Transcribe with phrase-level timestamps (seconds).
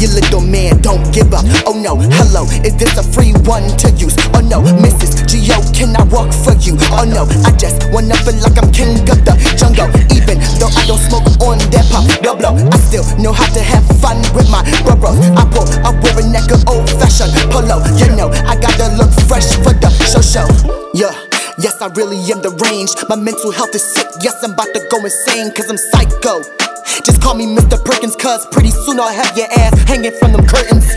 [0.00, 1.44] you little man, don't give up.
[1.66, 4.16] Oh no, hello, is this a free one to use?
[4.34, 5.28] Oh no, Mrs.
[5.28, 6.74] Geo, can I walk for you?
[6.90, 9.86] Oh no, I just wanna feel like I'm king of the jungle.
[10.10, 10.29] Even
[10.60, 14.20] though I don't smoke on that pop, blow, I still know how to have fun
[14.36, 14.60] with my
[15.00, 15.16] bros.
[15.32, 17.80] I pull, I wear a neck of old fashioned polo.
[17.96, 20.46] You know, I gotta look fresh for the show show.
[20.92, 21.16] Yeah.
[21.58, 23.04] Yes, I really am deranged.
[23.08, 24.06] My mental health is sick.
[24.22, 26.40] Yes, I'm about to go insane, cause I'm psycho.
[27.04, 27.76] Just call me Mr.
[27.84, 30.88] Perkins, cuz pretty soon I'll have your ass hanging from them curtains.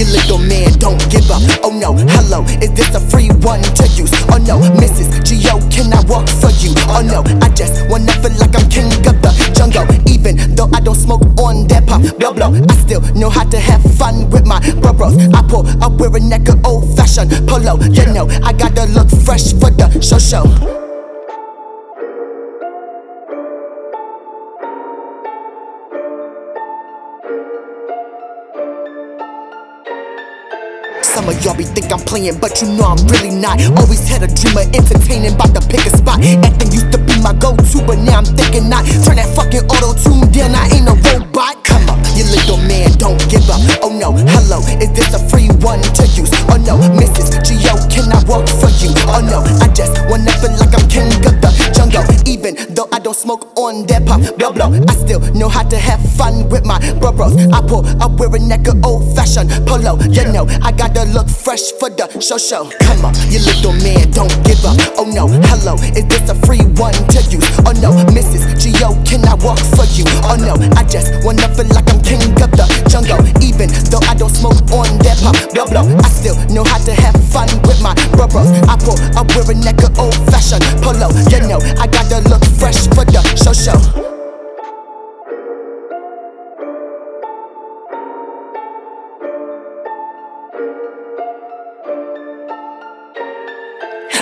[0.00, 1.42] You little man, don't give up.
[1.60, 4.08] Oh no, hello, is this a free one to use?
[4.32, 5.20] Oh no, Mrs.
[5.28, 6.72] Geo, can I walk for you?
[6.88, 9.84] Oh no, I just wanna feel like I'm king of the jungle.
[10.08, 13.60] Even though I don't smoke on that pop, blah blah, I still know how to
[13.60, 15.20] have fun with my bros.
[15.34, 17.76] I pull, I wear a neck of old fashioned polo.
[17.92, 19.69] You know, I gotta look fresh for
[31.10, 33.58] Some of y'all be think I'm playing, but you know I'm really not.
[33.82, 36.22] Always had a dream of entertaining, about to pick a spot.
[36.22, 38.86] Acting used to be my go-to, but now I'm thinking not.
[39.02, 41.58] Turn that fucking auto tune down, I ain't a robot.
[41.66, 43.58] Come on, you little man, don't give up.
[43.82, 46.30] Oh no, hello, is this a free one to use?
[46.46, 47.42] Oh no, Mrs.
[47.42, 47.74] Geo,
[53.10, 56.64] don't smoke on that pop, blah blah, I still know how to have fun with
[56.64, 57.34] my bros.
[57.50, 59.98] I pull, up wear a neck of old-fashioned polo.
[60.10, 62.70] You know, I gotta look fresh for the show show.
[62.86, 64.78] Come on, you little man, don't give up.
[65.00, 67.48] Oh no, hello, is this a free one to use?
[67.64, 68.44] Oh no, Mrs.
[68.60, 70.04] Geo, can I walk for you?
[70.28, 73.16] Oh no, I just wanna feel like I'm king of the jungle.
[73.40, 76.92] Even though I don't smoke on that pop, blah blah, I still know how to
[76.92, 78.52] have fun with my bros.
[78.68, 81.08] I pull, I wear a neck of old-fashioned polo.
[81.32, 84.09] You know, I gotta look fresh for the show show.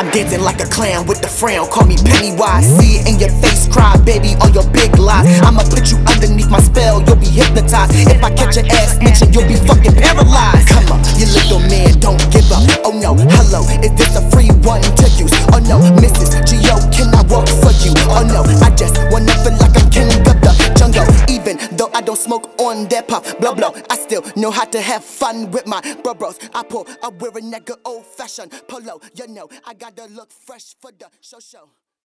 [0.00, 1.68] I'm dancing like a clown with the frown.
[1.68, 2.64] Call me Pennywise.
[2.80, 5.28] See it in your face, cry, baby, on your big lies.
[5.44, 7.92] I'ma put you underneath my spell, you'll be hypnotized.
[8.08, 10.72] If I catch your ass mentioned, you'll be fucking paralyzed.
[10.72, 12.64] Come on, you little man, don't give up.
[12.80, 15.36] Oh no, hello, is this a free one to use?
[15.52, 16.32] Oh no, Mrs.
[16.48, 17.92] Geo, can I walk for you?
[18.08, 18.29] Oh no,
[21.72, 25.04] though I don't smoke on that pop, blah blah, I still know how to have
[25.04, 25.80] fun with my
[26.18, 26.38] bros.
[26.54, 29.00] I pull, I wear a neck of old fashioned polo.
[29.14, 31.70] You know, I gotta look fresh for the show show.